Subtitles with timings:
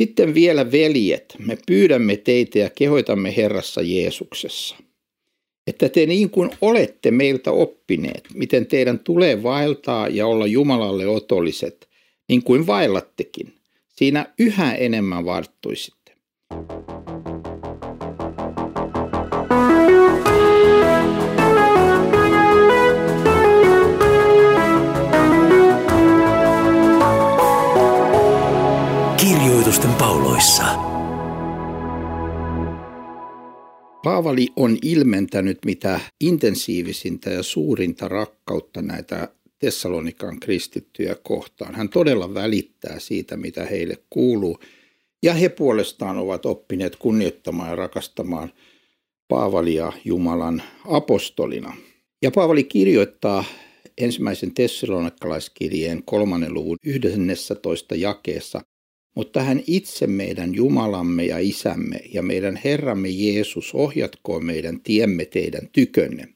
[0.00, 4.76] Sitten vielä veljet, me pyydämme teitä ja kehoitamme Herrassa Jeesuksessa,
[5.66, 11.88] että te niin kuin olette meiltä oppineet, miten teidän tulee vaeltaa ja olla Jumalalle otolliset,
[12.28, 13.54] niin kuin vaellattekin,
[13.96, 16.12] siinä yhä enemmän varttuisitte.
[29.30, 30.64] Kirjoitusten pauloissa.
[34.02, 41.74] Paavali on ilmentänyt mitä intensiivisintä ja suurinta rakkautta näitä Tessalonikan kristittyjä kohtaan.
[41.74, 44.58] Hän todella välittää siitä, mitä heille kuuluu,
[45.22, 48.52] ja he puolestaan ovat oppineet kunnioittamaan ja rakastamaan
[49.28, 51.76] Paavalia Jumalan apostolina.
[52.22, 53.44] Ja Paavali kirjoittaa
[53.98, 58.62] ensimmäisen tessalonikalaiskirjeen kolmannen luvun 11 jakeessa,
[59.14, 65.68] mutta hän itse meidän Jumalamme ja Isämme ja meidän Herramme Jeesus ohjatkoon meidän tiemme teidän
[65.72, 66.28] tykönne.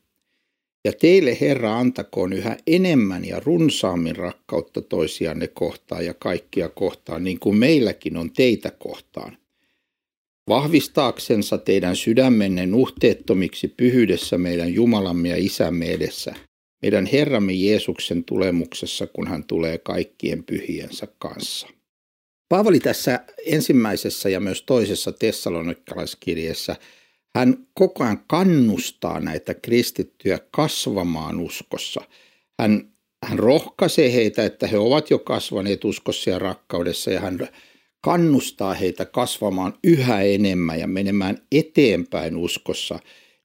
[0.84, 7.38] Ja teille Herra antakoon yhä enemmän ja runsaammin rakkautta toisianne kohtaan ja kaikkia kohtaan, niin
[7.38, 9.36] kuin meilläkin on teitä kohtaan.
[10.48, 16.34] Vahvistaaksensa teidän sydämenne nuhteettomiksi pyhyydessä meidän Jumalamme ja Isämme edessä,
[16.82, 21.68] meidän Herramme Jeesuksen tulemuksessa, kun hän tulee kaikkien pyhiensä kanssa.
[22.54, 26.76] Paavali tässä ensimmäisessä ja myös toisessa tessalonikalaiskirjeessä
[27.36, 32.00] hän koko ajan kannustaa näitä kristittyjä kasvamaan uskossa.
[32.60, 32.88] Hän,
[33.24, 37.48] hän rohkaisee heitä, että he ovat jo kasvaneet uskossa ja rakkaudessa ja hän
[38.00, 42.98] kannustaa heitä kasvamaan yhä enemmän ja menemään eteenpäin uskossa.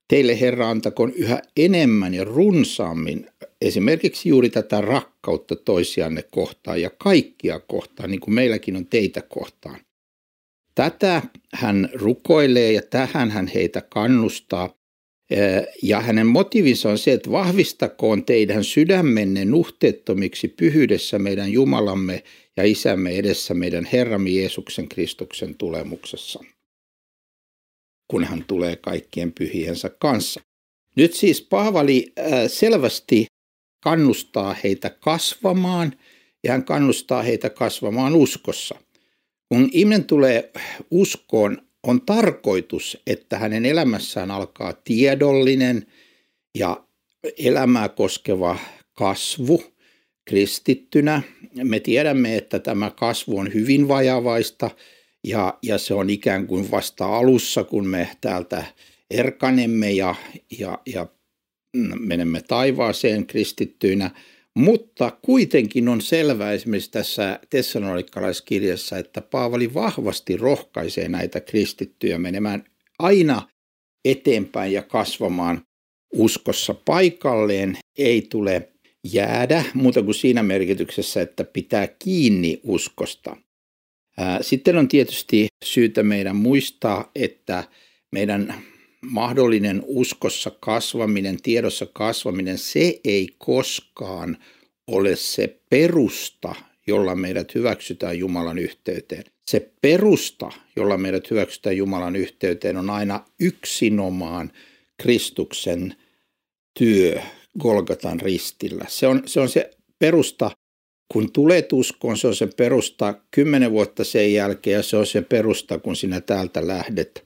[0.09, 3.27] Teille Herra antakoon yhä enemmän ja runsaammin
[3.61, 9.79] esimerkiksi juuri tätä rakkautta toisianne kohtaan ja kaikkia kohtaan, niin kuin meilläkin on teitä kohtaan.
[10.75, 11.21] Tätä
[11.53, 14.79] hän rukoilee ja tähän hän heitä kannustaa.
[15.83, 22.23] Ja hänen motiivinsa on se, että vahvistakoon teidän sydämenne nuhteettomiksi pyhyydessä meidän Jumalamme
[22.57, 26.43] ja Isämme edessä meidän Herramme Jeesuksen Kristuksen tulemuksessa,
[28.11, 30.41] kun hän tulee kaikkien pyhiensä kanssa.
[30.95, 32.13] Nyt siis Paavali
[32.47, 33.25] selvästi
[33.83, 35.93] kannustaa heitä kasvamaan
[36.43, 38.75] ja hän kannustaa heitä kasvamaan uskossa–
[39.49, 40.51] kun ihminen tulee
[40.91, 45.87] uskoon, on tarkoitus, että hänen elämässään alkaa tiedollinen
[46.57, 46.83] ja
[47.37, 48.59] elämää koskeva
[48.93, 49.63] kasvu
[50.25, 51.21] kristittynä.
[51.63, 54.69] Me tiedämme, että tämä kasvu on hyvin vajavaista
[55.27, 58.63] ja, ja se on ikään kuin vasta alussa, kun me täältä
[59.11, 60.15] erkanemme ja,
[60.59, 61.07] ja, ja
[61.99, 64.11] menemme taivaaseen kristittyinä–
[64.59, 72.63] mutta kuitenkin on selvää esimerkiksi tässä tessalonikalaiskirjassa, että Paavali vahvasti rohkaisee näitä kristittyjä menemään
[72.99, 73.49] aina
[74.05, 75.61] eteenpäin ja kasvamaan
[76.13, 77.77] uskossa paikalleen.
[77.97, 78.69] Ei tule
[79.13, 83.37] jäädä muuta kuin siinä merkityksessä, että pitää kiinni uskosta.
[84.41, 87.63] Sitten on tietysti syytä meidän muistaa, että
[88.11, 88.53] meidän
[89.01, 94.37] mahdollinen uskossa kasvaminen, tiedossa kasvaminen, se ei koskaan
[94.87, 96.55] ole se perusta,
[96.87, 99.23] jolla meidät hyväksytään Jumalan yhteyteen.
[99.47, 104.51] Se perusta, jolla meidät hyväksytään Jumalan yhteyteen, on aina yksinomaan
[105.01, 105.95] Kristuksen
[106.79, 107.21] työ
[107.59, 108.85] Golgatan ristillä.
[108.87, 110.51] Se on se, on se perusta,
[111.13, 115.21] kun tulet uskoon, se on se perusta kymmenen vuotta sen jälkeen ja se on se
[115.21, 117.23] perusta, kun sinä täältä lähdet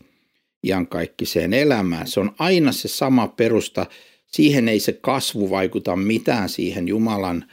[0.63, 2.07] iankaikkiseen elämään.
[2.07, 3.85] Se on aina se sama perusta.
[4.27, 7.45] Siihen ei se kasvu vaikuta mitään siihen Jumalan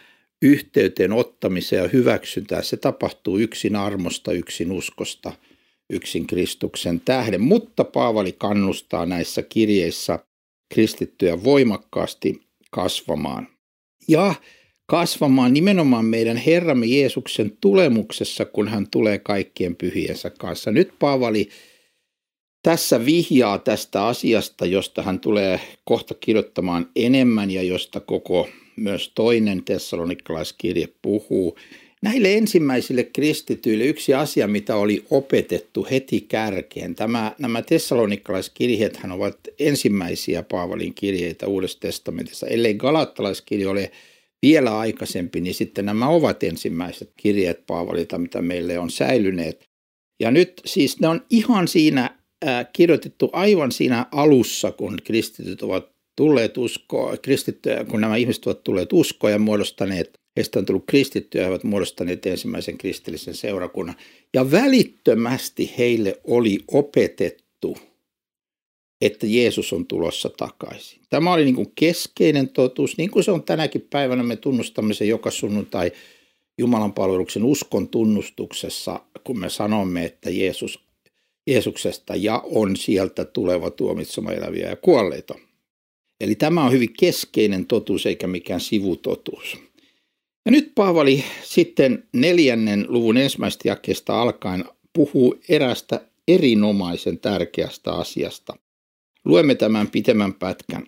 [0.42, 2.64] yhteyteen ottamiseen ja hyväksyntään.
[2.64, 5.32] Se tapahtuu yksin armosta, yksin uskosta,
[5.90, 7.40] yksin Kristuksen tähden.
[7.40, 10.18] Mutta Paavali kannustaa näissä kirjeissä
[10.74, 12.40] kristittyjä voimakkaasti
[12.70, 13.48] kasvamaan.
[14.08, 14.34] Ja
[14.90, 20.70] kasvamaan nimenomaan meidän Herramme Jeesuksen tulemuksessa, kun hän tulee kaikkien pyhiensä kanssa.
[20.70, 21.48] Nyt Paavali
[22.62, 29.64] tässä vihjaa tästä asiasta, josta hän tulee kohta kirjoittamaan enemmän ja josta koko myös toinen
[29.64, 31.58] tessalonikalaiskirje puhuu.
[32.02, 36.94] Näille ensimmäisille kristityille yksi asia, mitä oli opetettu heti kärkeen.
[36.94, 42.46] Tämä, nämä tessalonikalaiskirjeethän ovat ensimmäisiä Paavalin kirjeitä Uudessa testamentissa.
[42.46, 43.90] Ellei galattalaiskirje ole
[44.42, 49.64] vielä aikaisempi, niin sitten nämä ovat ensimmäiset kirjeet Paavalilta, mitä meille on säilyneet.
[50.22, 52.20] Ja nyt siis ne on ihan siinä
[52.72, 58.92] kirjoitettu aivan siinä alussa, kun kristityt ovat tulleet uskoa, kristittyjä, kun nämä ihmiset ovat tulleet
[58.92, 63.96] uskoa ja muodostaneet Heistä on tullut kristittyjä, he ovat muodostaneet ensimmäisen kristillisen seurakunnan.
[64.34, 67.78] Ja välittömästi heille oli opetettu,
[69.00, 71.00] että Jeesus on tulossa takaisin.
[71.10, 74.22] Tämä oli niin kuin keskeinen totuus, niin kuin se on tänäkin päivänä.
[74.22, 75.92] Me tunnustamme sen joka sunnuntai
[76.58, 80.80] Jumalan palveluksen uskon tunnustuksessa, kun me sanomme, että Jeesus,
[81.46, 85.34] Jeesuksesta ja on sieltä tuleva tuomitsema eläviä ja kuolleita.
[86.20, 89.56] Eli tämä on hyvin keskeinen totuus eikä mikään sivutotuus.
[90.44, 98.56] Ja nyt Paavali sitten neljännen luvun ensimmäistä jakeesta alkaen puhuu erästä erinomaisen tärkeästä asiasta.
[99.24, 100.86] Luemme tämän pitemmän pätkän.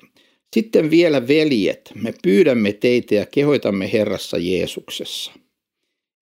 [0.52, 5.32] Sitten vielä veljet, me pyydämme teitä ja kehoitamme Herrassa Jeesuksessa,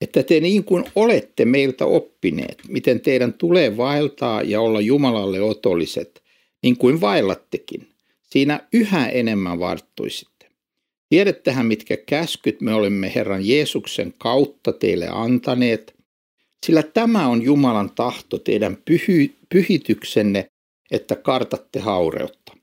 [0.00, 6.22] että te niin kuin olette meiltä oppineet, miten teidän tulee vaeltaa ja olla Jumalalle otolliset,
[6.62, 7.88] niin kuin vaellattekin,
[8.22, 10.46] siinä yhä enemmän varttuisitte.
[11.08, 15.94] Tiedättehän, mitkä käskyt me olemme Herran Jeesuksen kautta teille antaneet,
[16.66, 18.78] sillä tämä on Jumalan tahto teidän
[19.48, 20.46] pyhityksenne,
[20.90, 22.56] että kartatte haureutta.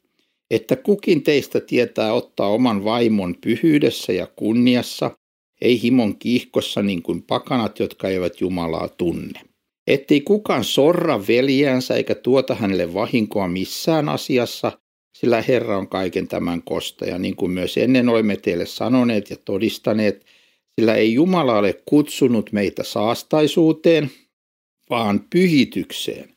[0.52, 5.12] Että kukin teistä tietää ottaa oman vaimon pyhyydessä ja kunniassa,
[5.62, 9.42] ei himon kiihkossa niin kuin pakanat, jotka eivät Jumalaa tunne.
[9.88, 14.80] Ettei kukaan sorra veljäänsä eikä tuota hänelle vahinkoa missään asiassa,
[15.18, 20.26] sillä Herra on kaiken tämän kostaja, niin kuin myös ennen olemme teille sanoneet ja todistaneet,
[20.80, 24.12] sillä ei Jumala ole kutsunut meitä saastaisuuteen,
[24.90, 26.37] vaan pyhitykseen.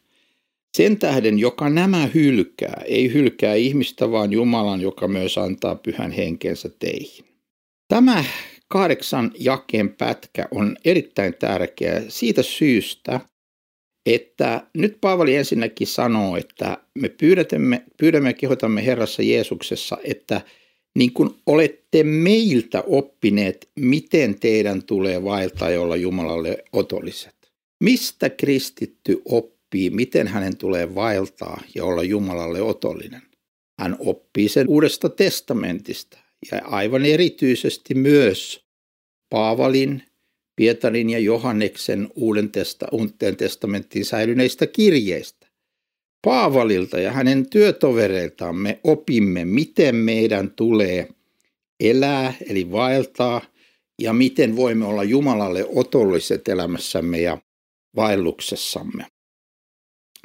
[0.77, 6.71] Sen tähden, joka nämä hylkää, ei hylkää ihmistä, vaan Jumalan, joka myös antaa pyhän henkensä
[6.79, 7.25] teihin.
[7.89, 8.25] Tämä
[8.69, 13.21] kahdeksan jakeen pätkä on erittäin tärkeä siitä syystä,
[14.07, 20.41] että nyt Paavali ensinnäkin sanoo, että me pyydämme, pyydämme ja kehotamme Herrassa Jeesuksessa, että
[20.99, 27.35] niin kuin olette meiltä oppineet, miten teidän tulee vaeltaa ja olla Jumalalle otolliset.
[27.85, 29.60] Mistä kristitty oppii,
[29.91, 33.23] miten hänen tulee vaeltaa ja olla Jumalalle otollinen?
[33.81, 36.19] Hän oppii sen uudesta testamentista
[36.53, 38.65] ja aivan erityisesti myös
[39.31, 40.03] Paavalin
[40.57, 45.47] Pietarin ja Johanneksen uuden testa, uuteen testamenttiin säilyneistä kirjeistä.
[46.25, 51.09] Paavalilta ja hänen työtovereiltaan me opimme, miten meidän tulee
[51.81, 53.43] elää, eli vaeltaa,
[54.03, 57.39] ja miten voimme olla Jumalalle otolliset elämässämme ja
[57.97, 59.07] vaelluksessamme.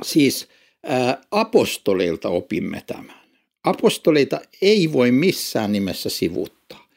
[0.04, 0.48] Siis
[0.84, 3.26] ää, apostolilta opimme tämän.
[3.64, 6.88] Apostoleita ei voi missään nimessä sivuttaa.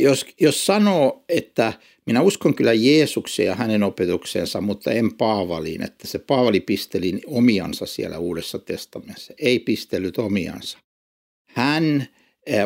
[0.00, 1.72] Jos, jos sanoo, että
[2.06, 7.86] minä uskon kyllä Jeesukseen ja hänen opetukseensa, mutta en Paavaliin, että se Paavali pisteli omiansa
[7.86, 9.34] siellä Uudessa testamentissa.
[9.38, 10.78] Ei pistellyt omiansa.
[11.46, 12.08] Hän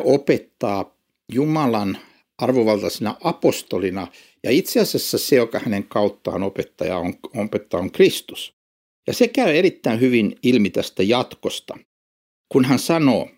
[0.04, 0.96] opettaa
[1.32, 1.98] Jumalan
[2.38, 4.06] arvovaltaisena apostolina,
[4.42, 8.54] ja itse asiassa se, joka hänen kauttaan opettaja on, opettaa, on Kristus.
[9.06, 11.78] Ja se käy erittäin hyvin ilmi tästä jatkosta,
[12.48, 13.30] kun hän sanoo,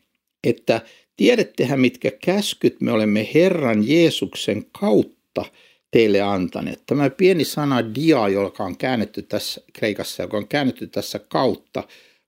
[0.44, 0.80] että
[1.16, 5.44] tiedättehän mitkä käskyt me olemme Herran Jeesuksen kautta
[5.90, 6.82] teille antaneet.
[6.86, 11.84] Tämä pieni sana dia, joka on käännetty tässä kreikassa, joka on käännetty tässä kautta,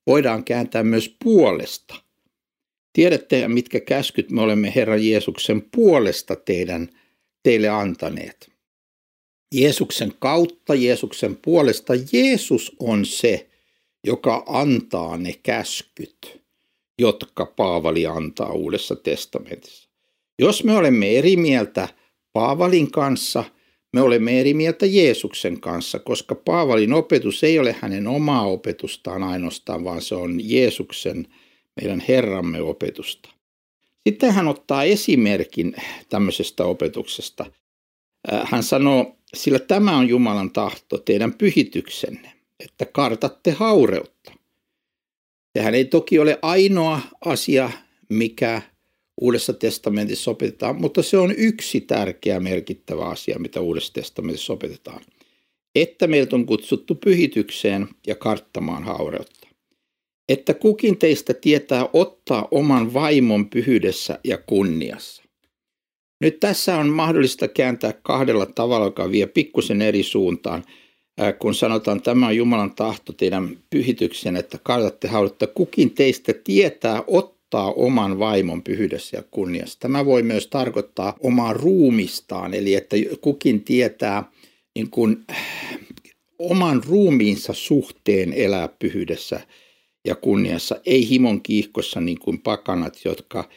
[0.06, 1.94] voidaan kääntää myös puolesta.
[2.92, 6.88] Tiedätte, mitkä käskyt me olemme Herran Jeesuksen puolesta teidän,
[7.42, 8.53] teille antaneet.
[9.54, 11.92] Jeesuksen kautta, Jeesuksen puolesta.
[12.12, 13.46] Jeesus on se,
[14.04, 16.40] joka antaa ne käskyt,
[16.98, 19.88] jotka Paavali antaa Uudessa testamentissa.
[20.38, 21.88] Jos me olemme eri mieltä
[22.32, 23.44] Paavalin kanssa,
[23.92, 29.84] me olemme eri mieltä Jeesuksen kanssa, koska Paavalin opetus ei ole hänen omaa opetustaan ainoastaan,
[29.84, 31.28] vaan se on Jeesuksen,
[31.80, 33.28] meidän Herramme opetusta.
[34.08, 35.76] Sitten hän ottaa esimerkin
[36.08, 37.46] tämmöisestä opetuksesta.
[38.32, 44.32] Äh, hän sanoo, sillä tämä on Jumalan tahto, teidän pyhityksenne, että kartatte haureutta.
[45.58, 47.70] Sehän ei toki ole ainoa asia,
[48.08, 48.62] mikä
[49.20, 55.00] Uudessa testamentissa opetetaan, mutta se on yksi tärkeä merkittävä asia, mitä Uudessa testamentissa opetetaan.
[55.74, 59.48] Että meiltä on kutsuttu pyhitykseen ja karttamaan haureutta.
[60.28, 65.23] Että kukin teistä tietää ottaa oman vaimon pyhyydessä ja kunniassa.
[66.24, 70.64] Nyt tässä on mahdollista kääntää kahdella tavalla, joka vie pikkusen eri suuntaan.
[71.38, 77.04] Kun sanotaan, että tämä on Jumalan tahto teidän pyhityksen, että kartatte haudutta, kukin teistä tietää
[77.06, 79.80] ottaa oman vaimon pyhyydessä ja kunniassa.
[79.80, 84.30] Tämä voi myös tarkoittaa omaa ruumistaan, eli että kukin tietää
[84.74, 85.24] niin kuin,
[86.38, 89.40] oman ruumiinsa suhteen elää pyhyydessä
[90.04, 93.48] ja kunniassa, ei himon kiihkossa niin kuin pakanat, jotka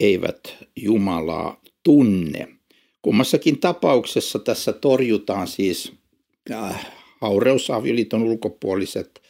[0.00, 2.48] eivät Jumalaa tunne.
[3.02, 5.92] Kummassakin tapauksessa tässä torjutaan siis
[6.50, 9.22] äh, haureusavioliiton ulkopuoliset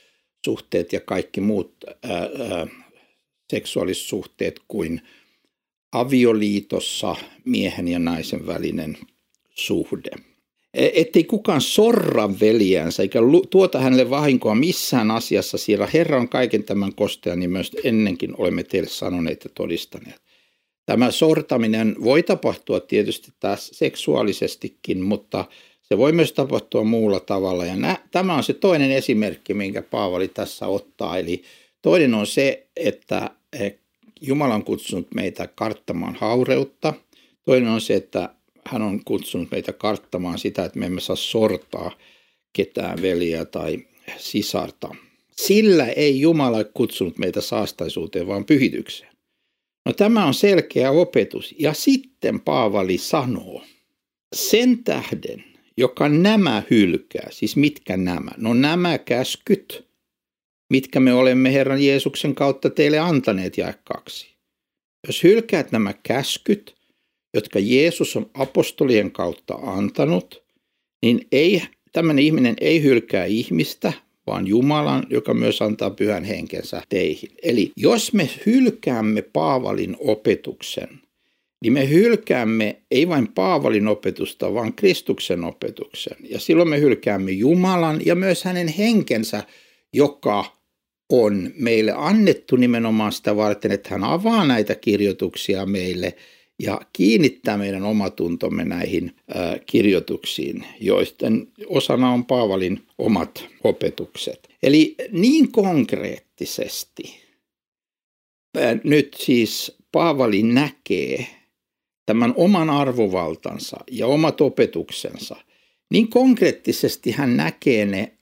[0.45, 2.69] suhteet ja kaikki muut äh, äh,
[3.51, 5.01] seksuaalisuhteet kuin
[5.93, 8.99] avioliitossa miehen ja naisen välinen
[9.51, 10.11] suhde.
[10.75, 13.19] E, ettei kukaan sorra veljäänsä eikä
[13.51, 18.63] tuota hänelle vahinkoa missään asiassa, siellä Herra on kaiken tämän kostean, niin myös ennenkin olemme
[18.63, 20.21] teille sanoneet ja todistaneet.
[20.87, 25.45] Tämä sortaminen voi tapahtua tietysti taas seksuaalisestikin, mutta
[25.83, 27.65] se voi myös tapahtua muulla tavalla.
[27.67, 31.19] Ja nä, tämä on se toinen esimerkki, minkä Paavali tässä ottaa.
[31.19, 31.43] Eli
[31.83, 33.31] toinen on se, että
[34.21, 36.95] Jumala on kutsunut meitä karttamaan haureutta.
[37.45, 38.35] Toinen on se, että
[38.67, 41.91] hän on kutsunut meitä karttamaan sitä, että me emme saa sortaa
[42.53, 43.79] ketään veliä tai
[44.17, 44.95] sisarta.
[45.37, 49.12] Sillä ei Jumala kutsunut meitä saastaisuuteen, vaan pyhitykseen.
[49.87, 51.55] No tämä on selkeä opetus.
[51.59, 53.65] Ja sitten Paavali sanoo,
[54.35, 55.45] sen tähden,
[55.77, 58.31] joka nämä hylkää, siis mitkä nämä?
[58.37, 59.89] No nämä käskyt,
[60.71, 64.33] mitkä me olemme Herran Jeesuksen kautta teille antaneet, jae kaksi.
[65.07, 66.75] Jos hylkäät nämä käskyt,
[67.35, 70.43] jotka Jeesus on apostolien kautta antanut,
[71.03, 71.63] niin ei,
[71.93, 73.93] tämmöinen ihminen ei hylkää ihmistä,
[74.33, 77.31] vaan Jumalan, joka myös antaa pyhän henkensä teihin.
[77.43, 80.89] Eli jos me hylkäämme Paavalin opetuksen,
[81.63, 86.17] niin me hylkäämme ei vain Paavalin opetusta, vaan Kristuksen opetuksen.
[86.29, 89.43] Ja silloin me hylkäämme Jumalan ja myös hänen henkensä,
[89.93, 90.45] joka
[91.09, 96.15] on meille annettu nimenomaan sitä varten, että hän avaa näitä kirjoituksia meille–
[96.63, 99.17] ja kiinnittää meidän omatuntomme näihin
[99.67, 104.49] kirjoituksiin, joisten osana on Paavalin omat opetukset.
[104.63, 107.23] Eli niin konkreettisesti
[108.85, 111.27] nyt siis Paavali näkee
[112.07, 115.37] tämän oman arvovaltansa ja omat opetuksensa,
[115.91, 118.19] niin konkreettisesti hän näkee ne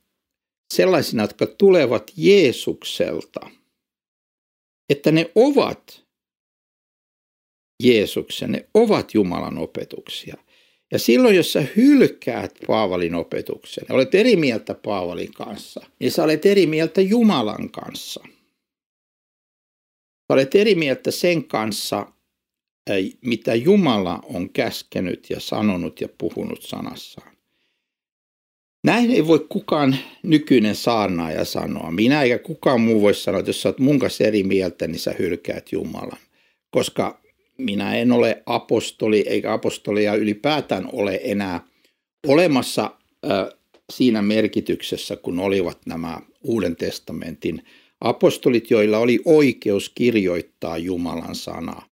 [0.75, 3.51] sellaisina, jotka tulevat Jeesukselta,
[4.89, 6.05] että ne ovat
[7.83, 10.37] Jeesuksen, ne ovat Jumalan opetuksia.
[10.93, 16.47] Ja silloin, jos sä hylkäät Paavalin opetuksen, olet eri mieltä Paavalin kanssa, niin sä olet
[16.47, 18.21] eri mieltä Jumalan kanssa.
[20.29, 22.07] Sä olet eri mieltä sen kanssa,
[23.21, 27.37] mitä Jumala on käskenyt ja sanonut ja puhunut sanassaan.
[28.85, 31.91] Näin ei voi kukaan nykyinen saarnaaja sanoa.
[31.91, 34.99] Minä eikä kukaan muu voi sanoa, että jos sä oot mun kanssa eri mieltä, niin
[34.99, 36.19] sä hylkäät Jumalan.
[36.71, 37.20] Koska
[37.61, 41.61] minä en ole apostoli, eikä apostolia ylipäätään ole enää
[42.29, 42.91] olemassa
[43.93, 47.63] siinä merkityksessä, kun olivat nämä Uuden testamentin
[48.01, 51.87] apostolit, joilla oli oikeus kirjoittaa Jumalan sanaa.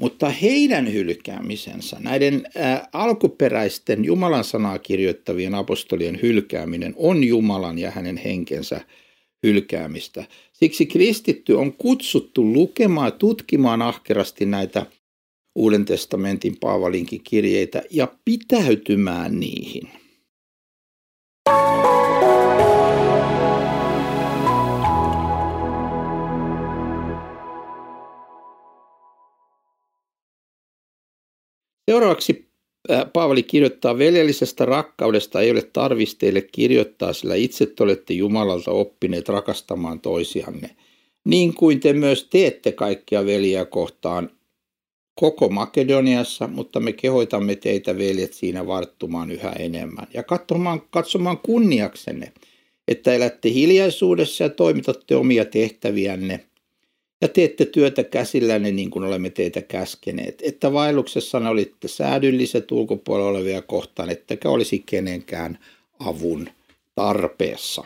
[0.00, 2.42] Mutta heidän hylkäämisensä, näiden
[2.92, 8.80] alkuperäisten Jumalan sanaa kirjoittavien apostolien hylkääminen on Jumalan ja hänen henkensä
[9.42, 10.24] hylkäämistä.
[10.52, 14.86] Siksi kristitty on kutsuttu lukemaan, tutkimaan ahkerasti näitä
[15.56, 19.88] Uuden testamentin Paavalinkin kirjeitä ja pitäytymään niihin.
[31.90, 32.48] Seuraavaksi
[33.12, 39.28] Paavali kirjoittaa veljellisestä rakkaudesta ei ole tarvis teille kirjoittaa, sillä itse te olette Jumalalta oppineet
[39.28, 40.76] rakastamaan toisianne,
[41.24, 44.35] niin kuin te myös teette kaikkia veliä kohtaan
[45.20, 52.32] koko Makedoniassa, mutta me kehoitamme teitä veljet siinä varttumaan yhä enemmän ja katsomaan, katsomaan kunniaksenne,
[52.88, 56.40] että elätte hiljaisuudessa ja toimitatte omia tehtäviänne
[57.20, 63.62] ja teette työtä käsillänne niin kuin olemme teitä käskeneet, että vaelluksessanne olitte säädylliset ulkopuolella olevia
[63.62, 65.58] kohtaan, ettekä olisi kenenkään
[65.98, 66.48] avun
[66.94, 67.82] tarpeessa.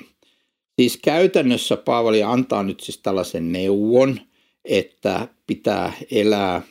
[0.79, 4.21] Siis käytännössä Paavali antaa nyt siis tällaisen neuvon,
[4.65, 6.63] että pitää elää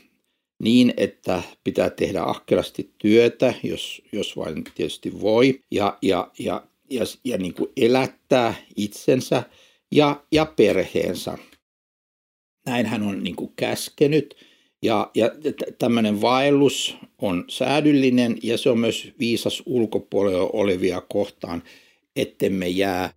[0.59, 7.03] niin, että pitää tehdä ahkerasti työtä, jos, jos vain tietysti voi, ja, ja, ja, ja,
[7.23, 9.43] ja niin kuin elättää itsensä
[9.91, 11.37] ja, ja perheensä.
[12.65, 14.35] Näin hän on niin kuin käskenyt.
[14.83, 15.29] Ja, ja
[15.79, 21.63] tämmöinen vaellus on säädyllinen ja se on myös viisas ulkopuolella olevia kohtaan,
[22.15, 23.13] ettemme jää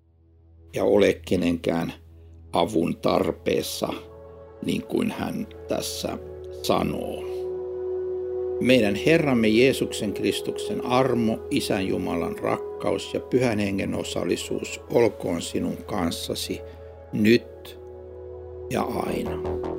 [0.74, 1.92] ja ole kenenkään
[2.52, 3.88] avun tarpeessa,
[4.64, 6.18] niin kuin hän tässä
[6.62, 7.24] sanoo.
[8.60, 16.60] Meidän Herramme Jeesuksen Kristuksen armo, Isän Jumalan rakkaus ja Pyhän Hengen osallisuus olkoon sinun kanssasi
[17.12, 17.78] nyt
[18.70, 19.71] ja aina.